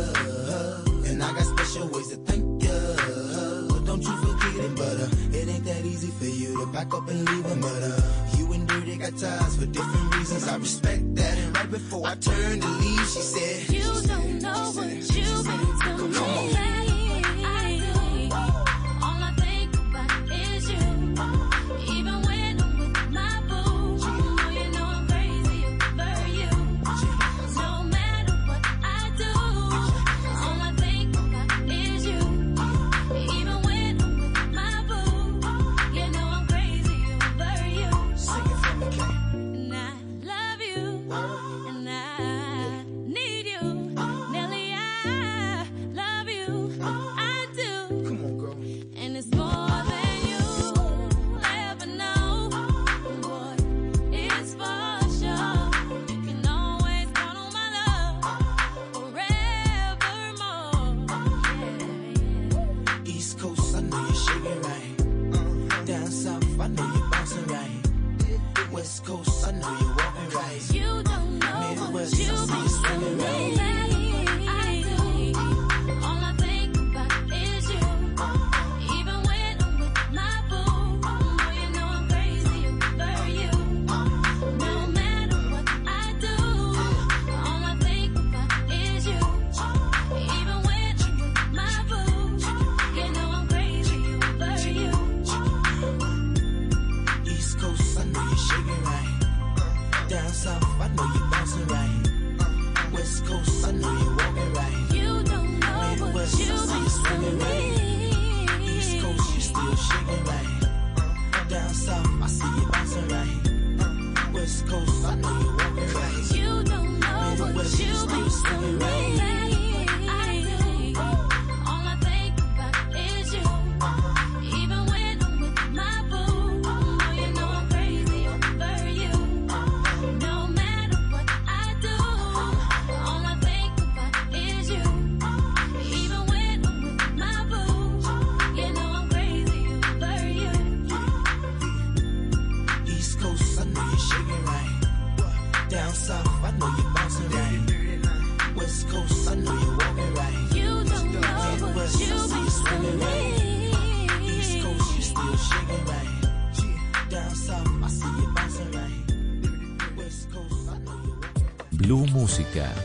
and 1.11 1.23
I 1.25 1.33
got 1.35 1.47
special 1.59 1.89
ways 1.89 2.09
to 2.11 2.17
thank 2.29 2.63
ya. 2.63 2.77
But 3.71 3.85
Don't 3.85 4.03
you 4.03 4.15
forget 4.23 4.65
it, 4.67 4.77
but 4.77 4.97
uh, 5.05 5.39
it 5.39 5.49
ain't 5.49 5.65
that 5.65 5.85
easy 5.85 6.13
for 6.21 6.31
you 6.41 6.55
to 6.61 6.67
back 6.71 6.95
up 6.95 7.09
and 7.09 7.29
leave 7.29 7.47
a 7.47 7.57
murder 7.57 8.20
baptized 9.11 9.61
for 9.61 9.67
different 9.67 10.15
reasons. 10.15 10.49
I 10.49 10.57
respect 10.57 11.15
that. 11.17 11.39
And 11.39 11.57
right 11.57 11.71
before 11.71 12.07
I 12.07 12.15
turned 12.17 12.63
to 12.63 12.69
leave, 12.69 13.09
she 13.09 13.21
said, 13.21 13.75
You 13.75 14.07
don't 14.07 14.43
know 14.43 14.73
what 14.75 15.17
you've 15.17 15.47
been 15.47 16.13
doing. 16.13 16.90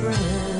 Friend. 0.00 0.59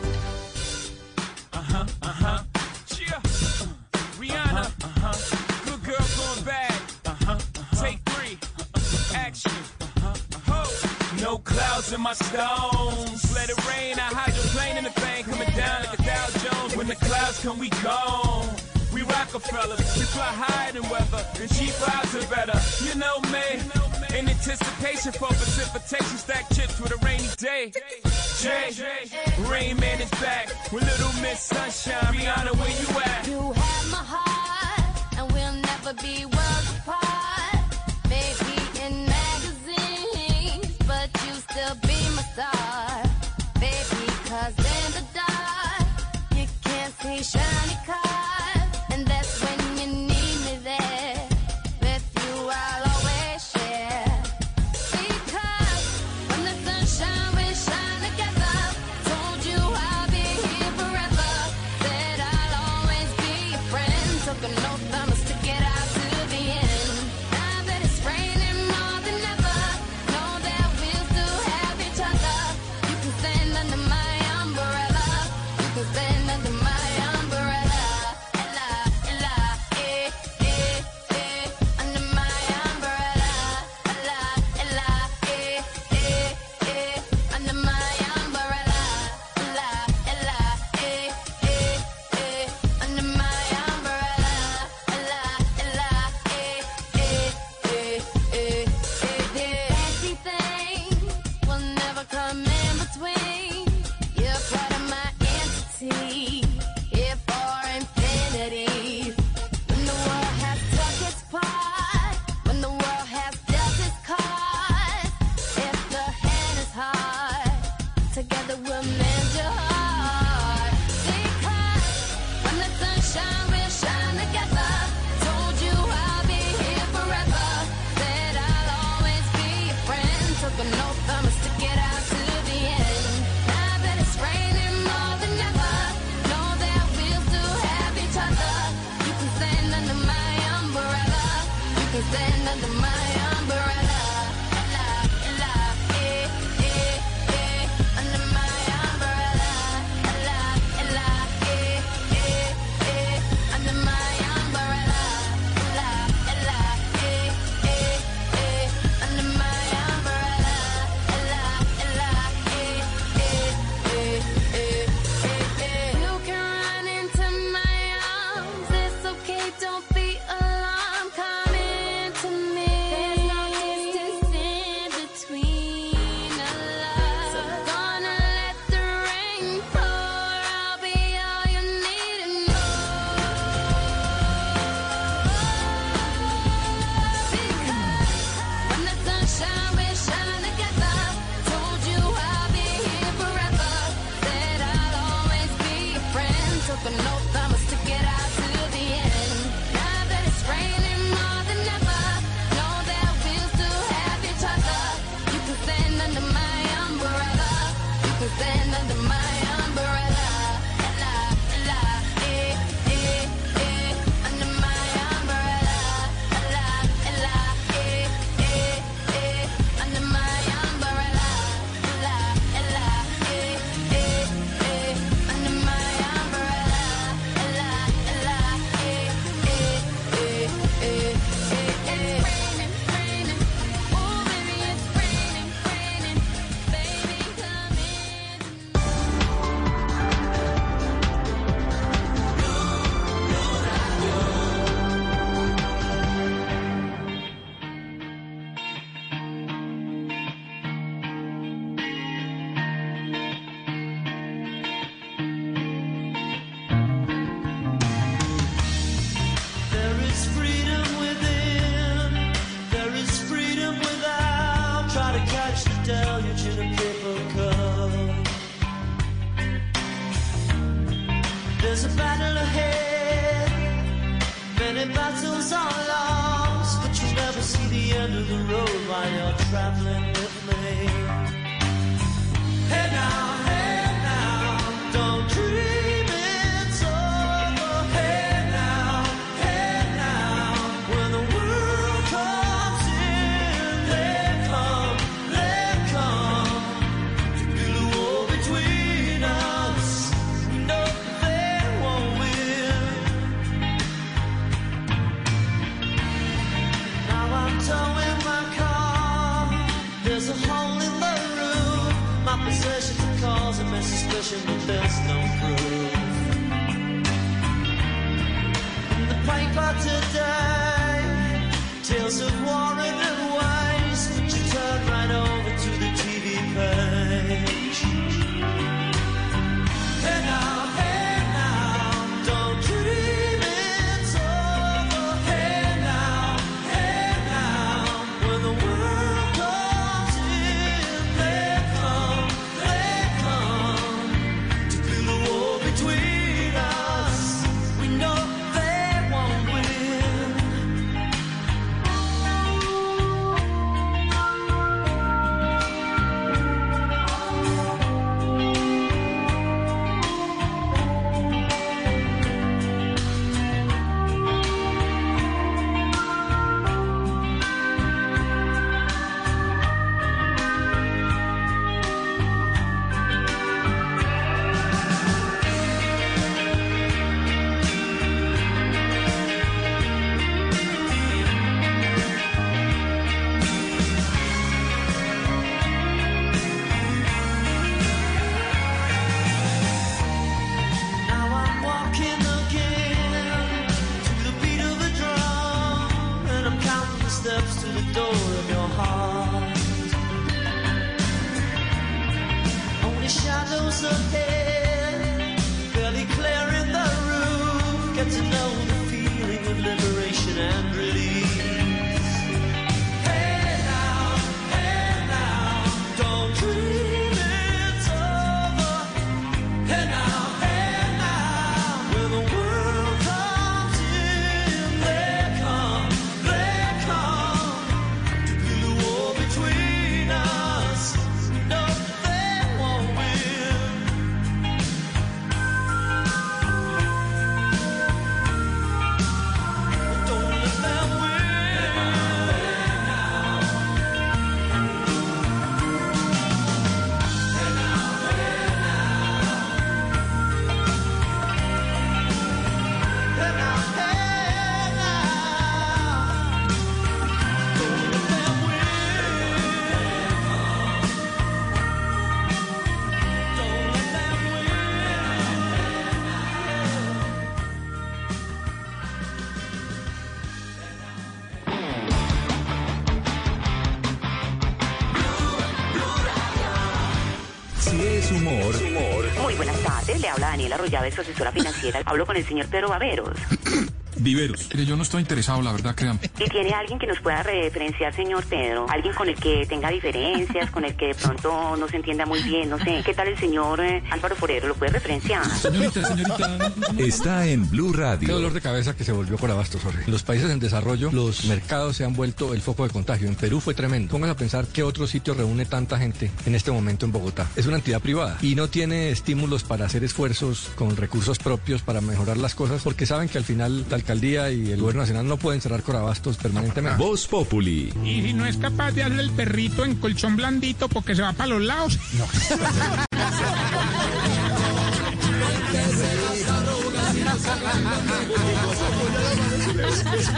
Es 478.11 478.17
humor, 478.17 479.21
Muy 479.21 479.35
buenas 479.35 479.57
tardes, 479.61 480.01
le 480.01 480.09
habla 480.09 480.27
Daniela 480.27 480.55
Arroyave, 480.55 480.91
su 480.91 480.99
asesora 480.99 481.31
financiera. 481.31 481.81
Hablo 481.85 482.05
con 482.05 482.17
el 482.17 482.25
señor 482.25 482.45
Pedro 482.47 482.67
Baveros. 482.67 483.17
Viveros. 484.01 484.49
Mire, 484.53 484.65
yo 484.65 484.75
no 484.75 484.83
estoy 484.83 485.01
interesado, 485.01 485.41
la 485.41 485.51
verdad, 485.51 485.75
créanme. 485.75 485.99
¿Y 486.19 486.29
tiene 486.29 486.51
alguien 486.53 486.79
que 486.79 486.87
nos 486.87 486.99
pueda 486.99 487.21
referenciar, 487.23 487.93
señor 487.95 488.23
Pedro? 488.25 488.65
Alguien 488.69 488.93
con 488.95 489.07
el 489.07 489.15
que 489.15 489.45
tenga 489.47 489.69
diferencias, 489.69 490.49
con 490.51 490.65
el 490.65 490.75
que 490.75 490.87
de 490.87 490.95
pronto 490.95 491.55
no 491.55 491.67
se 491.67 491.77
entienda 491.77 492.05
muy 492.05 492.21
bien, 492.23 492.49
no 492.49 492.57
sé. 492.57 492.81
¿Qué 492.85 492.93
tal 492.93 493.07
el 493.07 493.17
señor 493.17 493.59
eh, 493.61 493.83
Álvaro 493.91 494.15
Forero? 494.15 494.47
¿Lo 494.47 494.55
puede 494.55 494.71
referenciar? 494.73 495.23
Señorita, 495.37 495.85
señorita. 495.85 496.51
está 496.77 497.27
en 497.27 497.49
Blue 497.49 497.71
Qué 497.71 497.77
Radio. 497.77 498.13
dolor 498.15 498.33
de 498.33 498.41
cabeza 498.41 498.75
que 498.75 498.83
se 498.83 498.91
volvió 498.91 499.17
por 499.17 499.29
abasto, 499.29 499.59
sorry. 499.59 499.83
En 499.85 499.91
los 499.91 500.03
países 500.03 500.29
en 500.31 500.39
desarrollo, 500.39 500.89
los 500.91 501.25
mercados 501.25 501.75
se 501.77 501.85
han 501.85 501.93
vuelto 501.93 502.33
el 502.33 502.41
foco 502.41 502.63
de 502.63 502.71
contagio. 502.71 503.07
En 503.07 503.15
Perú 503.15 503.39
fue 503.39 503.53
tremendo. 503.53 503.91
Pónganse 503.91 504.13
a 504.13 504.17
pensar 504.17 504.47
qué 504.47 504.63
otro 504.63 504.87
sitio 504.87 505.13
reúne 505.13 505.45
tanta 505.45 505.77
gente 505.77 506.11
en 506.25 506.33
este 506.35 506.51
momento 506.51 506.85
en 506.85 506.91
Bogotá. 506.91 507.29
Es 507.35 507.45
una 507.45 507.57
entidad 507.57 507.81
privada 507.81 508.17
y 508.21 508.35
no 508.35 508.47
tiene 508.47 508.89
estímulos 508.89 509.43
para 509.43 509.65
hacer 509.65 509.83
esfuerzos 509.83 510.49
con 510.55 510.75
recursos 510.75 511.19
propios 511.19 511.61
para 511.61 511.81
mejorar 511.81 512.17
las 512.17 512.35
cosas 512.35 512.63
porque 512.63 512.85
saben 512.85 513.07
que 513.07 513.17
al 513.17 513.23
final 513.23 513.65
la 513.69 513.75
alcaldía 513.75 513.90
y 513.91 514.51
el 514.51 514.61
gobierno 514.61 514.81
nacional 514.81 515.05
no 515.05 515.17
pueden 515.17 515.41
cerrar 515.41 515.63
corabastos 515.63 516.15
permanentemente. 516.17 516.77
Voz 516.81 517.07
Populi. 517.07 517.73
Y 517.83 518.01
si 518.01 518.13
no 518.13 518.25
es 518.25 518.37
capaz 518.37 518.71
de 518.71 518.81
darle 518.81 519.03
el 519.03 519.11
perrito 519.11 519.65
en 519.65 519.75
colchón 519.75 520.15
blandito 520.15 520.69
porque 520.69 520.95
se 520.95 521.01
va 521.01 521.11
para 521.13 521.31
los 521.31 521.41
lados. 521.41 521.77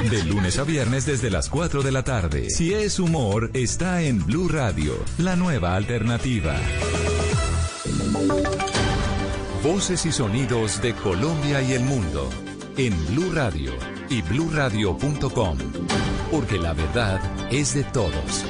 De 0.09 0.23
lunes 0.25 0.59
a 0.59 0.63
viernes 0.63 1.05
desde 1.05 1.31
las 1.31 1.49
4 1.49 1.81
de 1.81 1.91
la 1.91 2.03
tarde. 2.03 2.49
Si 2.51 2.73
es 2.73 2.99
humor, 2.99 3.49
está 3.53 4.03
en 4.03 4.23
Blue 4.23 4.47
Radio, 4.49 4.93
la 5.17 5.35
nueva 5.35 5.75
alternativa. 5.75 6.55
Voces 9.63 10.05
y 10.05 10.11
sonidos 10.11 10.81
de 10.81 10.93
Colombia 10.93 11.61
y 11.61 11.73
el 11.73 11.83
mundo 11.83 12.29
en 12.77 12.93
Blue 13.07 13.31
Radio 13.31 13.71
y 14.09 14.21
bluradio.com, 14.21 15.57
porque 16.31 16.57
la 16.57 16.73
verdad 16.73 17.21
es 17.51 17.75
de 17.75 17.83
todos. 17.83 18.45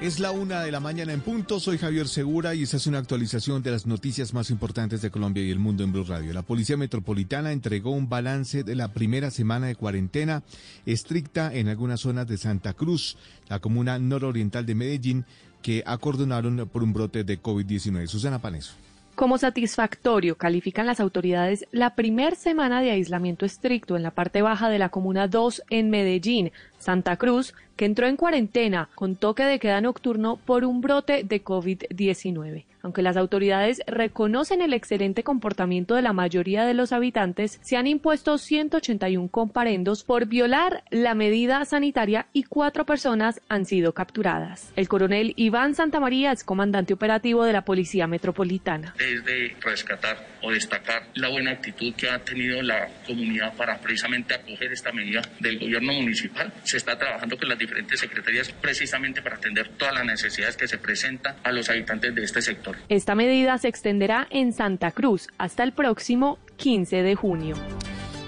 Es 0.00 0.20
la 0.20 0.30
una 0.30 0.62
de 0.62 0.72
la 0.72 0.80
mañana 0.80 1.12
en 1.12 1.20
punto. 1.20 1.60
Soy 1.60 1.76
Javier 1.76 2.08
Segura 2.08 2.54
y 2.54 2.62
esta 2.62 2.76
es 2.76 2.86
una 2.86 2.98
actualización 2.98 3.62
de 3.62 3.72
las 3.72 3.86
noticias 3.86 4.32
más 4.32 4.50
importantes 4.50 5.02
de 5.02 5.10
Colombia 5.10 5.44
y 5.44 5.50
el 5.50 5.58
mundo 5.58 5.84
en 5.84 5.92
Blue 5.92 6.04
Radio. 6.04 6.32
La 6.32 6.42
Policía 6.42 6.76
Metropolitana 6.76 7.52
entregó 7.52 7.90
un 7.90 8.08
balance 8.08 8.62
de 8.62 8.74
la 8.74 8.92
primera 8.92 9.30
semana 9.30 9.66
de 9.66 9.76
cuarentena 9.76 10.42
estricta 10.86 11.52
en 11.52 11.68
algunas 11.68 12.00
zonas 12.00 12.26
de 12.26 12.38
Santa 12.38 12.74
Cruz, 12.74 13.16
la 13.48 13.58
comuna 13.58 13.98
nororiental 13.98 14.66
de 14.66 14.74
Medellín, 14.74 15.24
que 15.62 15.82
acordonaron 15.84 16.68
por 16.72 16.84
un 16.84 16.92
brote 16.92 17.24
de 17.24 17.42
COVID-19. 17.42 18.06
Susana 18.06 18.40
Paneso. 18.40 18.87
Como 19.18 19.36
satisfactorio 19.36 20.36
califican 20.36 20.86
las 20.86 21.00
autoridades 21.00 21.66
la 21.72 21.96
primer 21.96 22.36
semana 22.36 22.80
de 22.80 22.92
aislamiento 22.92 23.44
estricto 23.44 23.96
en 23.96 24.04
la 24.04 24.12
parte 24.12 24.42
baja 24.42 24.68
de 24.70 24.78
la 24.78 24.90
Comuna 24.90 25.26
2 25.26 25.64
en 25.70 25.90
Medellín, 25.90 26.52
Santa 26.78 27.16
Cruz, 27.16 27.52
que 27.74 27.84
entró 27.84 28.06
en 28.06 28.16
cuarentena 28.16 28.88
con 28.94 29.16
toque 29.16 29.42
de 29.42 29.58
queda 29.58 29.80
nocturno 29.80 30.36
por 30.36 30.64
un 30.64 30.80
brote 30.80 31.24
de 31.24 31.42
COVID-19. 31.42 32.62
Aunque 32.88 33.02
las 33.02 33.18
autoridades 33.18 33.82
reconocen 33.86 34.62
el 34.62 34.72
excelente 34.72 35.22
comportamiento 35.22 35.94
de 35.94 36.00
la 36.00 36.14
mayoría 36.14 36.64
de 36.64 36.72
los 36.72 36.92
habitantes, 36.92 37.60
se 37.60 37.76
han 37.76 37.86
impuesto 37.86 38.38
181 38.38 39.28
comparendos 39.28 40.04
por 40.04 40.24
violar 40.24 40.84
la 40.88 41.14
medida 41.14 41.62
sanitaria 41.66 42.28
y 42.32 42.44
cuatro 42.44 42.86
personas 42.86 43.42
han 43.50 43.66
sido 43.66 43.92
capturadas. 43.92 44.72
El 44.74 44.88
coronel 44.88 45.34
Iván 45.36 45.74
Santamaría 45.74 46.32
es 46.32 46.44
comandante 46.44 46.94
operativo 46.94 47.44
de 47.44 47.52
la 47.52 47.66
Policía 47.66 48.06
Metropolitana. 48.06 48.94
es 48.98 49.22
de 49.22 49.54
rescatar 49.60 50.26
o 50.40 50.50
destacar 50.50 51.08
la 51.12 51.28
buena 51.28 51.50
actitud 51.50 51.92
que 51.94 52.08
ha 52.08 52.18
tenido 52.20 52.62
la 52.62 52.88
comunidad 53.06 53.54
para 53.54 53.76
precisamente 53.76 54.32
acoger 54.32 54.72
esta 54.72 54.92
medida 54.92 55.20
del 55.40 55.58
gobierno 55.58 55.92
municipal. 55.92 56.50
Se 56.64 56.78
está 56.78 56.96
trabajando 56.96 57.36
con 57.36 57.50
las 57.50 57.58
diferentes 57.58 58.00
secretarías 58.00 58.50
precisamente 58.50 59.20
para 59.20 59.36
atender 59.36 59.68
todas 59.76 59.92
las 59.92 60.06
necesidades 60.06 60.56
que 60.56 60.66
se 60.66 60.78
presentan 60.78 61.36
a 61.42 61.52
los 61.52 61.68
habitantes 61.68 62.14
de 62.14 62.24
este 62.24 62.40
sector. 62.40 62.77
Esta 62.88 63.14
medida 63.14 63.58
se 63.58 63.68
extenderá 63.68 64.26
en 64.30 64.52
Santa 64.52 64.90
Cruz 64.90 65.28
hasta 65.38 65.62
el 65.62 65.72
próximo 65.72 66.38
15 66.56 67.02
de 67.02 67.14
junio. 67.14 67.56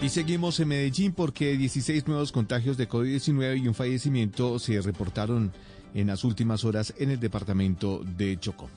Y 0.03 0.09
seguimos 0.09 0.59
en 0.61 0.69
Medellín 0.69 1.13
porque 1.13 1.57
16 1.57 2.09
nuevos 2.09 2.33
contagios 2.33 2.77
de 2.77 2.89
COVID-19 2.89 3.63
y 3.63 3.69
un 3.69 3.75
fallecimiento 3.75 4.59
se 4.59 4.81
reportaron 4.81 5.53
en 5.95 6.07
las 6.07 6.25
últimas 6.25 6.65
horas 6.65 6.95
en 6.99 7.11
el 7.11 7.21
departamento 7.21 8.03
de 8.17 8.39
Chocó. 8.39 8.69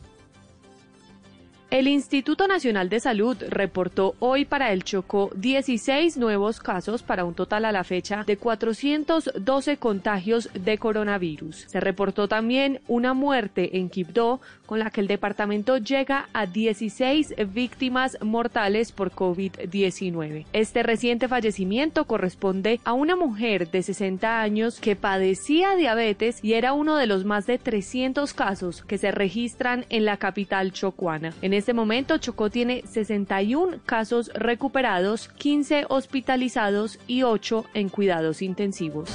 El 1.73 1.87
Instituto 1.87 2.47
Nacional 2.47 2.87
de 2.87 2.99
Salud 2.99 3.35
reportó 3.49 4.13
hoy 4.19 4.45
para 4.45 4.71
el 4.71 4.83
Chocó 4.83 5.31
16 5.35 6.17
nuevos 6.17 6.59
casos 6.59 7.01
para 7.01 7.25
un 7.25 7.33
total 7.33 7.65
a 7.65 7.71
la 7.71 7.83
fecha 7.83 8.23
de 8.27 8.37
412 8.37 9.77
contagios 9.77 10.51
de 10.53 10.77
coronavirus. 10.77 11.65
Se 11.67 11.79
reportó 11.79 12.27
también 12.27 12.79
una 12.87 13.15
muerte 13.15 13.79
en 13.79 13.89
Quibdó, 13.89 14.39
con 14.67 14.77
la 14.77 14.91
que 14.91 15.01
el 15.01 15.07
departamento 15.07 15.77
llega 15.77 16.29
a 16.31 16.45
16 16.45 17.33
víctimas 17.51 18.19
mortales 18.21 18.91
por 18.91 19.11
COVID-19. 19.11 20.45
Este 20.53 20.83
reciente 20.83 21.27
fallecimiento 21.27 22.05
corresponde 22.05 22.81
a 22.83 22.93
una 22.93 23.15
mujer 23.15 23.71
de 23.71 23.81
60 23.81 24.41
años 24.41 24.79
que 24.79 24.95
padecía 24.95 25.75
diabetes 25.75 26.37
y 26.43 26.53
era 26.53 26.73
uno 26.73 26.97
de 26.97 27.07
los 27.07 27.25
más 27.25 27.47
de 27.47 27.57
300 27.57 28.31
casos 28.35 28.83
que 28.83 28.99
se 28.99 29.09
registran 29.09 29.87
en 29.89 30.05
la 30.05 30.17
capital 30.17 30.71
chocuana. 30.71 31.33
Este 31.63 31.73
momento, 31.73 32.17
Chocó 32.17 32.49
tiene 32.49 32.83
61 32.85 33.77
casos 33.85 34.29
recuperados, 34.35 35.29
15 35.29 35.85
hospitalizados 35.87 36.99
y 37.07 37.23
8 37.23 37.63
en 37.73 37.87
cuidados 37.87 38.41
intensivos. 38.41 39.09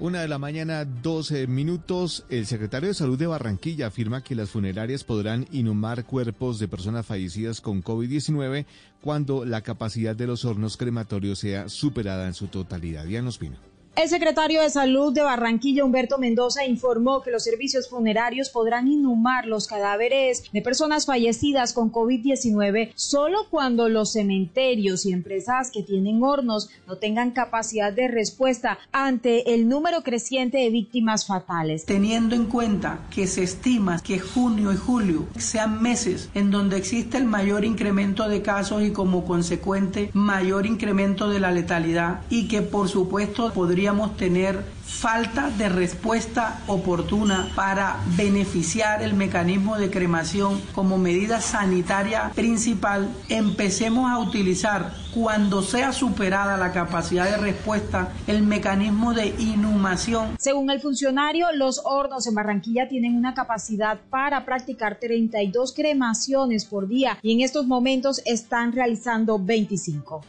Una 0.00 0.22
de 0.22 0.26
la 0.26 0.38
mañana, 0.38 0.84
12 0.84 1.46
minutos. 1.46 2.24
El 2.30 2.46
secretario 2.46 2.88
de 2.88 2.94
Salud 2.94 3.16
de 3.16 3.28
Barranquilla 3.28 3.86
afirma 3.86 4.24
que 4.24 4.34
las 4.34 4.50
funerarias 4.50 5.04
podrán 5.04 5.46
inhumar 5.52 6.04
cuerpos 6.04 6.58
de 6.58 6.66
personas 6.66 7.06
fallecidas 7.06 7.60
con 7.60 7.84
COVID-19 7.84 8.66
cuando 9.00 9.44
la 9.44 9.60
capacidad 9.60 10.16
de 10.16 10.26
los 10.26 10.44
hornos 10.44 10.76
crematorios 10.76 11.38
sea 11.38 11.68
superada 11.68 12.26
en 12.26 12.34
su 12.34 12.48
totalidad. 12.48 13.04
Diana 13.04 13.28
Ospina. 13.28 13.69
El 13.96 14.08
secretario 14.08 14.62
de 14.62 14.70
Salud 14.70 15.12
de 15.12 15.20
Barranquilla, 15.20 15.84
Humberto 15.84 16.16
Mendoza, 16.16 16.64
informó 16.64 17.22
que 17.22 17.32
los 17.32 17.42
servicios 17.42 17.90
funerarios 17.90 18.48
podrán 18.48 18.86
inhumar 18.86 19.46
los 19.46 19.66
cadáveres 19.66 20.44
de 20.52 20.62
personas 20.62 21.06
fallecidas 21.06 21.72
con 21.72 21.92
COVID-19 21.92 22.92
solo 22.94 23.46
cuando 23.50 23.88
los 23.88 24.12
cementerios 24.12 25.04
y 25.04 25.12
empresas 25.12 25.70
que 25.70 25.82
tienen 25.82 26.22
hornos 26.22 26.70
no 26.86 26.96
tengan 26.96 27.32
capacidad 27.32 27.92
de 27.92 28.08
respuesta 28.08 28.78
ante 28.92 29.54
el 29.54 29.68
número 29.68 30.02
creciente 30.02 30.58
de 30.58 30.70
víctimas 30.70 31.26
fatales. 31.26 31.84
Teniendo 31.84 32.36
en 32.36 32.46
cuenta 32.46 33.00
que 33.10 33.26
se 33.26 33.42
estima 33.42 34.00
que 34.00 34.20
junio 34.20 34.72
y 34.72 34.76
julio 34.76 35.26
sean 35.36 35.82
meses 35.82 36.30
en 36.34 36.50
donde 36.52 36.78
existe 36.78 37.18
el 37.18 37.24
mayor 37.24 37.64
incremento 37.64 38.28
de 38.28 38.40
casos 38.40 38.82
y 38.82 38.92
como 38.92 39.26
consecuente 39.26 40.10
mayor 40.14 40.64
incremento 40.64 41.28
de 41.28 41.40
la 41.40 41.50
letalidad 41.50 42.22
y 42.30 42.46
que 42.48 42.62
por 42.62 42.88
supuesto 42.88 43.52
tener 44.16 44.64
falta 44.84 45.50
de 45.50 45.68
respuesta 45.68 46.60
oportuna 46.66 47.50
para 47.56 47.98
beneficiar 48.16 49.02
el 49.02 49.14
mecanismo 49.14 49.76
de 49.76 49.90
cremación 49.90 50.60
como 50.74 50.96
medida 50.96 51.40
sanitaria 51.40 52.30
principal, 52.34 53.08
empecemos 53.28 54.10
a 54.10 54.18
utilizar 54.18 54.92
cuando 55.12 55.62
sea 55.62 55.92
superada 55.92 56.56
la 56.56 56.72
capacidad 56.72 57.24
de 57.24 57.36
respuesta 57.36 58.12
el 58.26 58.42
mecanismo 58.42 59.12
de 59.12 59.28
inhumación. 59.38 60.36
Según 60.38 60.70
el 60.70 60.80
funcionario, 60.80 61.48
los 61.52 61.80
hornos 61.84 62.26
en 62.26 62.34
Barranquilla 62.34 62.88
tienen 62.88 63.16
una 63.16 63.34
capacidad 63.34 63.98
para 64.10 64.44
practicar 64.44 65.00
32 65.00 65.72
cremaciones 65.72 66.64
por 66.64 66.86
día 66.86 67.18
y 67.22 67.32
en 67.32 67.40
estos 67.40 67.66
momentos 67.66 68.22
están 68.24 68.72
realizando 68.72 69.38
25. 69.38 70.20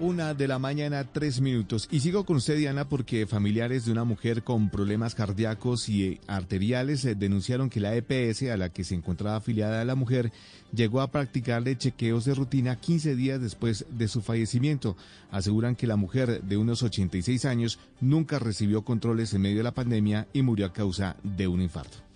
Una 0.00 0.32
de 0.32 0.48
la 0.48 0.58
mañana, 0.58 1.04
tres 1.04 1.42
minutos. 1.42 1.86
Y 1.90 2.00
sigo 2.00 2.24
con 2.24 2.36
usted, 2.36 2.56
Diana, 2.56 2.88
porque 2.88 3.26
familiares 3.26 3.84
de 3.84 3.92
una 3.92 4.04
mujer 4.04 4.42
con 4.42 4.70
problemas 4.70 5.14
cardíacos 5.14 5.90
y 5.90 6.04
eh, 6.04 6.20
arteriales 6.26 7.04
eh, 7.04 7.14
denunciaron 7.14 7.68
que 7.68 7.80
la 7.80 7.94
EPS 7.94 8.44
a 8.44 8.56
la 8.56 8.70
que 8.70 8.82
se 8.82 8.94
encontraba 8.94 9.36
afiliada 9.36 9.84
la 9.84 9.96
mujer 9.96 10.32
llegó 10.72 11.02
a 11.02 11.10
practicarle 11.10 11.76
chequeos 11.76 12.24
de 12.24 12.34
rutina 12.34 12.80
15 12.80 13.14
días 13.14 13.42
después 13.42 13.84
de 13.90 14.08
su 14.08 14.22
fallecimiento. 14.22 14.96
Aseguran 15.30 15.76
que 15.76 15.86
la 15.86 15.96
mujer 15.96 16.44
de 16.44 16.56
unos 16.56 16.82
86 16.82 17.44
años 17.44 17.78
nunca 18.00 18.38
recibió 18.38 18.86
controles 18.86 19.34
en 19.34 19.42
medio 19.42 19.58
de 19.58 19.64
la 19.64 19.74
pandemia 19.74 20.28
y 20.32 20.40
murió 20.40 20.64
a 20.64 20.72
causa 20.72 21.16
de 21.22 21.46
un 21.46 21.60
infarto. 21.60 22.09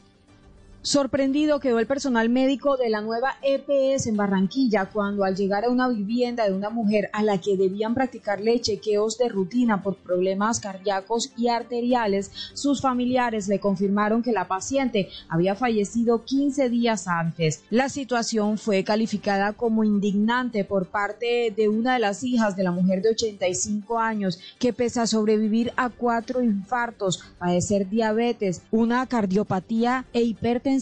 Sorprendido 0.87 1.61
quedó 1.61 1.79
el 1.79 1.87
personal 1.87 2.29
médico 2.29 2.77
de 2.77 2.91
la 2.91 3.01
nueva 3.01 3.39
EPS 3.41 4.07
en 4.07 4.19
Barranquilla 4.19 4.91
cuando 4.93 5.25
al 5.25 5.35
llegar 5.35 5.65
a 5.65 5.71
una 5.71 5.89
vivienda 5.89 6.45
de 6.45 6.53
una 6.53 6.69
mujer 6.69 7.09
a 7.15 7.23
la 7.23 7.41
que 7.41 7.57
debían 7.57 7.95
practicarle 7.95 8.61
chequeos 8.61 9.17
de 9.17 9.31
rutina 9.31 9.83
por 9.83 9.97
problemas 9.97 10.61
cardíacos 10.61 11.33
y 11.39 11.49
arteriales, 11.49 12.31
sus 12.53 12.83
familiares 12.83 13.49
le 13.49 13.61
confirmaron 13.61 14.23
que 14.23 14.33
la 14.33 14.47
paciente 14.47 15.09
había 15.31 15.55
fallecido 15.55 16.23
15 16.23 16.69
días 16.69 17.09
antes. 17.09 17.63
La 17.71 17.89
situación 17.89 18.59
fue 18.59 18.85
calificada 18.85 19.55
como 19.55 19.85
indignante 19.85 20.65
por 20.65 20.89
parte 20.89 21.51
de 21.57 21.67
una 21.71 21.95
de 21.95 22.01
las 22.01 22.23
hijas 22.23 22.57
de 22.57 22.63
la 22.63 22.73
mujer 22.73 23.01
de 23.01 23.09
85 23.13 23.99
años 23.99 24.39
que 24.59 24.75
pese 24.75 25.01
a 25.01 25.07
sobrevivir 25.07 25.73
a 25.79 25.89
cuatro 25.89 26.43
infartos, 26.43 27.25
padecer 27.39 27.89
diabetes, 27.89 28.61
una 28.71 29.07
cardiopatía 29.07 30.05
e 30.13 30.21
hipertensión, 30.21 30.74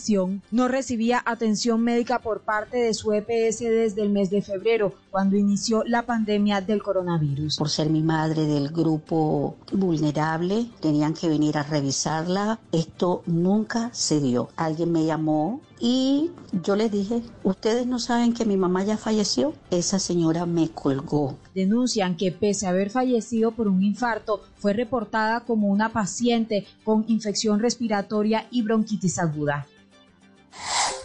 no 0.50 0.68
recibía 0.68 1.22
atención 1.24 1.82
médica 1.82 2.20
por 2.20 2.40
parte 2.40 2.78
de 2.78 2.94
su 2.94 3.12
EPS 3.12 3.60
desde 3.60 4.02
el 4.02 4.10
mes 4.10 4.30
de 4.30 4.40
febrero, 4.40 4.94
cuando 5.10 5.36
inició 5.36 5.84
la 5.84 6.02
pandemia 6.02 6.60
del 6.60 6.82
coronavirus. 6.82 7.56
Por 7.56 7.68
ser 7.68 7.90
mi 7.90 8.02
madre 8.02 8.46
del 8.46 8.70
grupo 8.70 9.56
vulnerable, 9.72 10.70
tenían 10.80 11.14
que 11.14 11.28
venir 11.28 11.58
a 11.58 11.62
revisarla. 11.62 12.58
Esto 12.72 13.22
nunca 13.26 13.90
se 13.92 14.20
dio. 14.20 14.48
Alguien 14.56 14.92
me 14.92 15.04
llamó 15.04 15.60
y 15.78 16.30
yo 16.62 16.76
les 16.76 16.92
dije, 16.92 17.22
ustedes 17.42 17.86
no 17.86 17.98
saben 17.98 18.34
que 18.34 18.44
mi 18.44 18.56
mamá 18.56 18.84
ya 18.84 18.96
falleció. 18.96 19.52
Esa 19.70 19.98
señora 19.98 20.46
me 20.46 20.70
colgó. 20.70 21.36
Denuncian 21.54 22.16
que 22.16 22.30
pese 22.30 22.66
a 22.66 22.70
haber 22.70 22.90
fallecido 22.90 23.50
por 23.50 23.68
un 23.68 23.82
infarto, 23.82 24.42
fue 24.56 24.72
reportada 24.72 25.40
como 25.40 25.68
una 25.68 25.92
paciente 25.92 26.66
con 26.84 27.04
infección 27.08 27.58
respiratoria 27.58 28.46
y 28.50 28.62
bronquitis 28.62 29.18
aguda. 29.18 29.66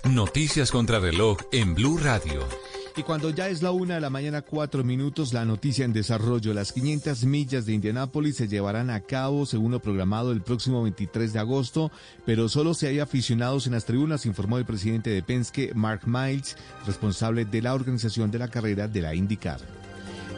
Noticias 0.10 0.72
contra 0.72 0.99
reloj 0.99 1.38
en 1.51 1.76
Blue 1.76 1.97
Radio. 1.97 2.47
Y 2.95 3.03
cuando 3.03 3.30
ya 3.30 3.49
es 3.49 3.62
la 3.62 3.72
una 3.72 3.95
de 3.95 4.01
la 4.01 4.10
mañana, 4.10 4.41
cuatro 4.41 4.84
minutos, 4.84 5.34
la 5.34 5.43
noticia 5.43 5.86
en 5.86 5.93
desarrollo. 5.93 6.53
Las 6.53 6.72
500 6.72 7.26
millas 7.26 7.66
de 7.66 7.74
Indianápolis 7.74 8.38
se 8.38 8.47
llevarán 8.47 8.89
a 8.89 9.01
cabo 9.01 9.45
según 9.45 9.72
lo 9.74 9.82
programado 9.82 10.32
el 10.32 10.41
próximo 10.41 10.82
23 10.84 11.34
de 11.34 11.39
agosto, 11.39 11.91
pero 12.26 12.47
solo 12.47 12.74
si 12.74 12.86
hay 12.86 12.99
aficionados 12.99 13.68
en 13.68 13.74
las 13.74 13.86
tribunas, 13.86 14.26
informó 14.26 14.58
el 14.58 14.66
presidente 14.66 15.10
de 15.10 15.22
Penske, 15.22 15.74
Mark 15.76 16.01
Miles, 16.05 16.58
responsable 16.86 17.45
de 17.45 17.62
la 17.62 17.74
organización 17.74 18.32
de 18.32 18.39
la 18.39 18.47
carrera 18.47 18.88
de 18.88 19.01
la 19.01 19.14
IndyCar. 19.14 19.87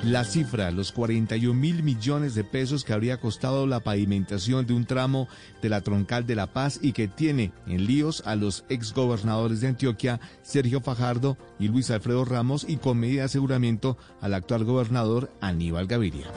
La 0.04 0.24
cifra, 0.24 0.72
los 0.72 0.94
41 0.94 1.54
mil 1.54 1.84
millones 1.84 2.34
de 2.34 2.46
pesos 2.46 2.86
que 2.86 2.94
habría 2.94 3.20
costado 3.20 3.68
la 3.68 3.82
pavimentación 3.82 4.66
de 4.66 4.74
un 4.74 4.86
tramo 4.86 5.28
de 5.62 5.68
la 5.68 5.82
Troncal 5.82 6.26
de 6.26 6.36
la 6.36 6.48
Paz 6.48 6.80
y 6.82 6.94
que 6.94 7.10
tiene 7.10 7.52
en 7.68 7.86
líos 7.86 8.24
a 8.26 8.36
los 8.36 8.64
exgobernadores 8.70 9.60
de 9.60 9.68
Antioquia, 9.68 10.22
Sergio 10.42 10.80
Fajardo 10.80 11.38
y 11.60 11.68
Luis 11.68 11.92
Alfredo 11.92 12.24
Ramos, 12.24 12.66
y 12.66 12.78
con 12.78 12.98
medida 12.98 13.22
de 13.22 13.26
aseguramiento 13.26 13.98
al 14.22 14.36
actual 14.36 14.64
gobernador 14.64 15.32
Aníbal 15.42 15.88
Gaviria. 15.88 16.28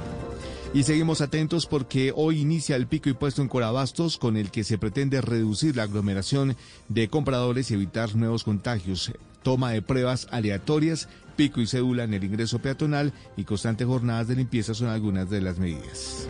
Y 0.75 0.83
seguimos 0.83 1.21
atentos 1.21 1.67
porque 1.67 2.13
hoy 2.17 2.41
inicia 2.41 2.75
el 2.75 2.89
pico 2.89 3.11
y 3.11 3.13
puesto 3.13 3.43
en 3.43 3.49
Corabastos 3.49 4.19
con 4.19 4.37
el 4.37 4.51
que 4.51 4.65
se 4.65 4.77
pretende 4.77 5.21
reducir 5.21 5.77
la 5.77 5.85
aglomeración 5.85 6.57
de 6.89 7.09
compradores 7.09 7.71
y 7.71 7.75
evitar 7.75 8.17
nuevos 8.17 8.43
contagios. 8.43 9.13
Toma 9.43 9.71
de 9.71 9.83
pruebas 9.83 10.29
aleatorias, 10.31 11.09
pico 11.37 11.61
y 11.61 11.67
cédula 11.67 12.05
en 12.05 12.15
el 12.15 12.25
ingreso 12.25 12.59
peatonal 12.59 13.13
y 13.37 13.45
constantes 13.45 13.87
jornadas 13.87 14.29
de 14.29 14.37
limpieza 14.37 14.75
son 14.75 14.89
algunas 14.89 15.31
de 15.31 15.41
las 15.41 15.59
medidas. 15.59 16.29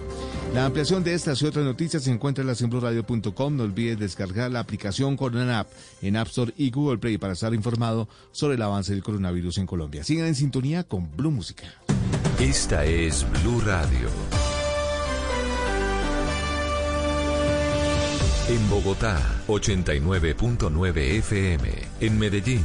La 0.55 0.67
ampliación 0.67 1.03
de 1.03 1.15
estas 1.15 1.41
y 1.41 1.47
otras 1.47 1.65
noticias 1.65 2.03
se 2.03 2.11
encuentra 2.11 2.43
en 2.43 2.49
la 2.49 2.55
simpluradio.com. 2.55 3.57
No 3.57 3.63
olvides 3.63 3.99
descargar 3.99 4.51
la 4.51 4.61
aplicación 4.61 5.17
Corona 5.17 5.61
App 5.61 5.69
en 6.03 6.17
App 6.17 6.29
Store 6.29 6.53
y 6.59 6.71
Google 6.71 6.99
Play 6.99 7.17
para 7.17 7.33
estar 7.33 7.55
informado 7.55 8.07
sobre 8.33 8.57
el 8.57 8.63
avance 8.63 8.93
del 8.93 9.03
coronavirus 9.03 9.59
en 9.59 9.67
Colombia. 9.67 10.05
Sigan 10.05 10.27
en 10.27 10.35
sintonía 10.35 10.85
con 10.85 11.11
Blue 11.17 11.31
Música. 11.31 11.65
Esta 12.39 12.85
es 12.85 13.27
Blue 13.43 13.61
Radio. 13.61 14.09
En 18.49 18.69
Bogotá, 18.69 19.19
89.9 19.47 20.99
FM. 20.99 21.71
En 22.01 22.19
Medellín, 22.19 22.65